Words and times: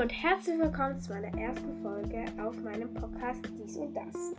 und 0.00 0.10
herzlich 0.10 0.58
willkommen 0.58 0.98
zu 0.98 1.12
meiner 1.12 1.32
ersten 1.38 1.80
Folge 1.80 2.24
auf 2.42 2.60
meinem 2.60 2.92
Podcast 2.94 3.40
Dies 3.56 3.76
und 3.76 3.94
Das. 3.94 4.34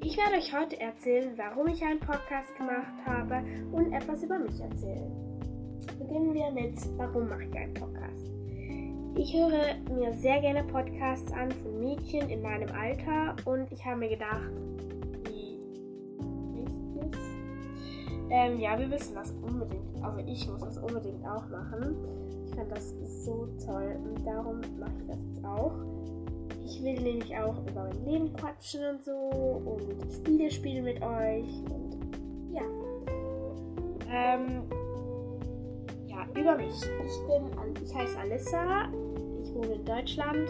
Ich 0.00 0.16
werde 0.16 0.36
euch 0.36 0.50
heute 0.58 0.80
erzählen, 0.80 1.30
warum 1.36 1.68
ich 1.68 1.82
einen 1.82 2.00
Podcast 2.00 2.56
gemacht 2.56 2.94
habe 3.04 3.42
und 3.70 3.92
etwas 3.92 4.22
über 4.22 4.38
mich 4.38 4.58
erzählen. 4.58 5.12
Beginnen 5.98 6.32
wir 6.32 6.50
mit, 6.52 6.78
warum 6.96 7.28
mache 7.28 7.44
ich 7.44 7.54
einen 7.54 7.74
Podcast? 7.74 8.30
Ich 9.16 9.34
höre 9.34 9.74
mir 9.94 10.10
sehr 10.14 10.40
gerne 10.40 10.64
Podcasts 10.64 11.32
an 11.34 11.52
von 11.52 11.80
Mädchen 11.80 12.30
in 12.30 12.40
meinem 12.40 12.70
Alter 12.74 13.36
und 13.44 13.70
ich 13.70 13.84
habe 13.84 13.98
mir 13.98 14.08
gedacht, 14.08 14.50
wie 15.26 15.58
ist. 17.10 17.27
Ähm, 18.30 18.60
ja, 18.60 18.78
wir 18.78 18.90
wissen 18.90 19.14
das 19.14 19.32
unbedingt. 19.42 20.02
Also 20.02 20.18
ich 20.26 20.48
muss 20.48 20.60
das 20.60 20.78
unbedingt 20.78 21.24
auch 21.26 21.48
machen. 21.48 21.96
Ich 22.44 22.54
finde 22.54 22.74
das 22.74 22.94
so 23.24 23.48
toll 23.64 23.96
und 24.04 24.26
darum 24.26 24.60
mache 24.78 24.92
ich 25.00 25.06
das 25.06 25.18
jetzt 25.22 25.44
auch. 25.44 25.74
Ich 26.64 26.82
will 26.82 27.00
nämlich 27.00 27.34
auch 27.36 27.56
über 27.66 27.84
mein 27.84 28.04
Leben 28.04 28.32
quatschen 28.34 28.80
und 28.90 29.04
so 29.04 29.12
und 29.12 30.12
Spiele 30.12 30.50
spielen 30.50 30.84
mit 30.84 31.02
euch 31.02 31.48
und 31.70 31.96
ja. 32.52 32.62
Ähm, 34.10 34.62
ja, 36.06 36.26
über 36.38 36.56
mich. 36.56 36.74
Ich 36.74 37.26
bin, 37.26 37.82
ich 37.82 37.94
heiße 37.94 38.18
Alissa. 38.18 38.88
Ich 39.42 39.54
wohne 39.54 39.74
in 39.74 39.84
Deutschland, 39.84 40.48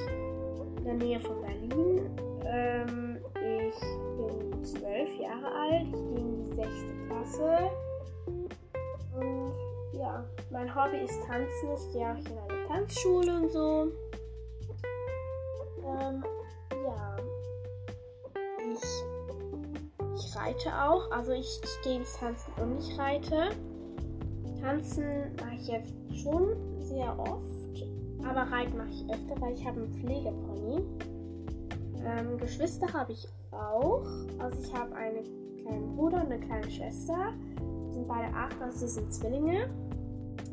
in 0.78 0.84
der 0.84 0.94
Nähe 0.94 1.20
von 1.20 1.40
Berlin. 1.40 2.10
Ähm, 2.44 3.18
ich 3.34 3.80
bin 4.16 4.64
zwölf 4.64 5.20
Jahre 5.20 5.46
alt. 5.46 5.86
Ich 5.86 5.92
gehe 5.92 6.18
in 6.18 6.44
die 6.44 6.54
sechste 6.56 6.97
Klasse. 7.28 7.70
Und 9.14 9.52
ja, 9.92 10.24
mein 10.50 10.74
Hobby 10.74 10.98
ist 11.04 11.20
Tanzen. 11.26 11.74
Ich 11.76 11.92
gehe 11.92 12.06
auch 12.06 12.18
in 12.18 12.38
eine 12.50 12.66
Tanzschule 12.68 13.36
und 13.36 13.50
so. 13.50 13.92
Ähm, 15.84 16.24
ja. 16.84 17.16
Ich, 18.72 20.24
ich 20.24 20.36
reite 20.36 20.70
auch. 20.70 21.10
Also 21.10 21.32
ich, 21.32 21.60
ich 21.62 21.82
gehe 21.82 21.96
ins 21.96 22.18
Tanzen 22.18 22.52
und 22.60 22.78
ich 22.78 22.98
reite. 22.98 23.50
Tanzen 24.60 25.34
mache 25.36 25.54
ich 25.54 25.68
jetzt 25.68 25.94
schon 26.22 26.56
sehr 26.80 27.18
oft. 27.18 27.84
Aber 28.24 28.50
Reiten 28.50 28.76
mache 28.76 28.90
ich 28.90 29.04
öfter, 29.04 29.40
weil 29.40 29.54
ich 29.54 29.66
habe 29.66 29.80
einen 29.80 29.92
Pflegepony. 29.94 30.82
Ähm, 32.08 32.38
Geschwister 32.38 32.90
habe 32.92 33.12
ich 33.12 33.28
auch. 33.50 34.06
Also 34.38 34.62
ich 34.62 34.74
habe 34.74 34.94
einen 34.94 35.24
kleinen 35.62 35.96
Bruder 35.96 36.18
und 36.24 36.32
eine 36.32 36.40
kleine 36.40 36.70
Schwester. 36.70 37.34
Die 37.60 37.92
sind 37.92 38.08
beide 38.08 38.32
acht, 38.34 38.60
also 38.62 38.86
sie 38.86 38.88
sind 38.88 39.12
Zwillinge. 39.12 39.68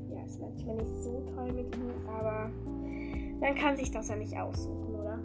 Ja, 0.10 0.24
ist 0.26 0.40
manchmal 0.42 0.76
nicht 0.76 1.04
so 1.04 1.24
toll 1.34 1.52
mit 1.54 1.76
ihnen, 1.76 2.08
aber 2.08 2.50
man 3.40 3.56
kann 3.56 3.78
sich 3.78 3.92
das 3.92 4.10
ja 4.10 4.16
nicht 4.16 4.38
aussuchen, 4.38 4.96
oder? 4.96 5.20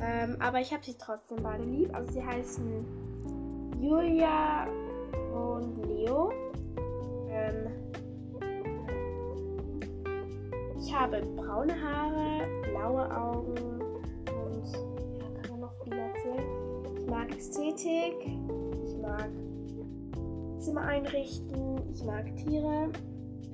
Ähm, 0.00 0.36
aber 0.40 0.60
ich 0.60 0.72
habe 0.72 0.84
sie 0.84 0.94
trotzdem 0.98 1.42
beide 1.42 1.64
lieb. 1.64 1.94
Also 1.94 2.12
sie 2.12 2.24
heißen 2.24 2.84
Julia 3.80 4.66
und 5.34 5.86
Leo. 5.86 6.32
Ähm, 7.28 7.66
ich 10.78 10.94
habe 10.94 11.20
braune 11.36 11.74
Haare, 11.82 12.46
blaue 12.70 13.16
Augen 13.16 13.73
Ästhetik, 17.36 18.14
ich 18.84 18.96
mag 18.98 19.28
Zimmer 20.58 20.82
einrichten, 20.82 21.80
ich 21.92 22.04
mag 22.04 22.24
Tiere. 22.36 22.90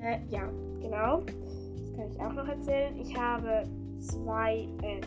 Äh, 0.00 0.18
ja, 0.30 0.48
genau. 0.80 1.22
Das 1.22 1.96
kann 1.96 2.10
ich 2.10 2.20
auch 2.20 2.32
noch 2.32 2.48
erzählen. 2.48 2.96
Ich 2.98 3.16
habe 3.16 3.64
zwei, 3.98 4.68
äh, 4.82 5.00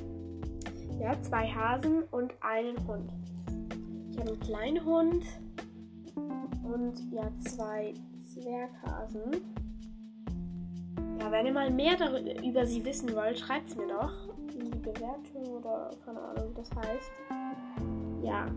ja, 1.00 1.20
zwei 1.22 1.47
Hasen 1.47 2.03
und 2.12 2.34
einen 2.42 2.78
Hund. 2.88 3.12
Ich 4.12 4.20
habe 4.20 4.31
einen 4.31 4.40
kleinen 4.40 4.86
Hund 4.86 5.24
und 6.64 7.12
ja, 7.12 7.30
zwei 7.40 7.94
Zwerghasen. 8.28 9.31
Ja, 11.20 11.31
wenn 11.31 11.46
ihr 11.46 11.53
mal 11.53 11.72
mehr 11.72 11.96
über 12.44 12.66
sie 12.66 12.84
wissen 12.84 13.16
wollt, 13.16 13.40
schreibt 13.40 13.70
es 13.70 13.76
mir 13.76 13.88
doch 13.88 14.14
in 14.59 14.72
die 14.72 14.80
Bewertung 14.80 15.47
oder 15.58 15.92
keine 16.06 16.22
Ahnung, 16.22 16.53
das 16.56 16.70
heißt. 16.76 17.93
Ja, 18.23 18.47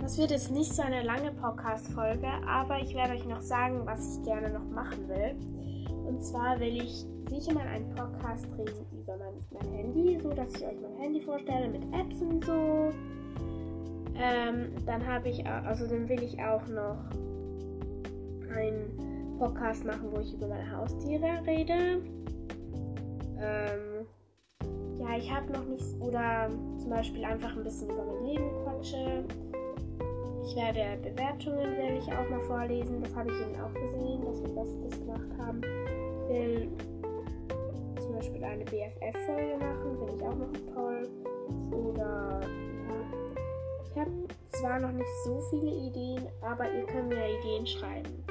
das 0.00 0.18
wird 0.18 0.32
jetzt 0.32 0.50
nicht 0.50 0.74
so 0.74 0.82
eine 0.82 1.04
lange 1.04 1.30
Podcast-Folge, 1.30 2.26
aber 2.46 2.80
ich 2.80 2.94
werde 2.94 3.14
euch 3.14 3.24
noch 3.24 3.40
sagen, 3.40 3.82
was 3.84 4.16
ich 4.18 4.24
gerne 4.24 4.52
noch 4.52 4.68
machen 4.68 5.08
will. 5.08 5.36
Und 6.04 6.24
zwar 6.24 6.58
will 6.58 6.82
ich 6.82 7.06
sicher 7.30 7.54
mal 7.54 7.66
einen 7.68 7.94
Podcast 7.94 8.46
drehen 8.56 8.84
über 8.92 9.16
mein, 9.16 9.34
mein 9.52 9.72
Handy, 9.72 10.18
so 10.20 10.30
dass 10.30 10.52
ich 10.56 10.66
euch 10.66 10.80
mein 10.80 11.00
Handy 11.00 11.22
vorstelle 11.22 11.68
mit 11.68 11.82
Apps 11.94 12.20
und 12.20 12.44
so. 12.44 12.90
Ähm, 14.16 14.72
dann 14.84 15.06
habe 15.06 15.28
ich, 15.28 15.46
also 15.46 15.86
dann 15.86 16.08
will 16.08 16.22
ich 16.22 16.42
auch 16.42 16.66
noch 16.66 16.98
einen 18.54 19.36
Podcast 19.38 19.84
machen, 19.84 20.08
wo 20.12 20.20
ich 20.20 20.34
über 20.34 20.48
meine 20.48 20.76
Haustiere 20.76 21.46
rede. 21.46 22.02
Ich 25.22 25.30
habe 25.30 25.52
noch 25.52 25.64
nichts, 25.64 25.94
oder 26.00 26.50
zum 26.78 26.90
Beispiel 26.90 27.24
einfach 27.24 27.56
ein 27.56 27.62
bisschen 27.62 27.88
über 27.90 28.04
mein 28.04 28.24
Leben 28.26 28.50
quatsche. 28.64 29.24
Ich 30.44 30.56
werde 30.56 30.98
Bewertungen 31.00 31.76
will 31.76 31.96
ich 31.96 32.12
auch 32.12 32.28
mal 32.28 32.40
vorlesen. 32.40 33.00
Das 33.02 33.14
habe 33.14 33.30
ich 33.30 33.40
eben 33.40 33.60
auch 33.60 33.72
gesehen, 33.72 34.20
dass 34.24 34.42
wir 34.42 34.52
das, 34.52 34.68
das 34.82 34.98
gemacht 34.98 35.38
haben. 35.38 35.60
Ich 36.24 36.34
will 36.34 36.68
zum 38.00 38.14
Beispiel 38.16 38.42
eine 38.42 38.64
BFF-Folge 38.64 39.58
machen, 39.58 39.96
finde 40.00 40.16
ich 40.16 40.22
auch 40.22 40.34
noch 40.34 40.74
toll. 40.74 41.08
Oder 41.70 42.40
ja, 42.88 43.20
ich 43.84 44.00
habe 44.00 44.10
zwar 44.50 44.80
noch 44.80 44.92
nicht 44.92 45.10
so 45.24 45.40
viele 45.50 45.70
Ideen, 45.70 46.26
aber 46.40 46.64
ihr 46.64 46.84
könnt 46.84 47.10
mir 47.10 47.38
Ideen 47.38 47.64
schreiben. 47.64 48.24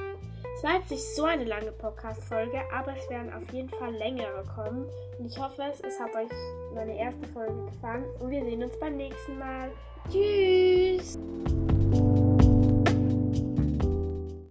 Es 0.61 0.65
war 0.67 0.75
jetzt 0.75 0.91
nicht 0.91 1.15
so 1.15 1.23
eine 1.23 1.43
lange 1.43 1.71
Podcast-Folge, 1.71 2.61
aber 2.71 2.95
es 2.95 3.09
werden 3.09 3.33
auf 3.33 3.51
jeden 3.51 3.69
Fall 3.69 3.95
längere 3.95 4.43
kommen. 4.53 4.85
Und 5.17 5.25
ich 5.25 5.35
hoffe, 5.39 5.63
es 5.63 5.99
hat 5.99 6.13
euch 6.13 6.29
meine 6.75 6.99
erste 6.99 7.27
Folge 7.29 7.65
gefallen. 7.65 8.05
Und 8.19 8.29
wir 8.29 8.45
sehen 8.45 8.61
uns 8.61 8.79
beim 8.79 8.95
nächsten 8.95 9.39
Mal. 9.39 9.71
Tschüss! 10.11 11.17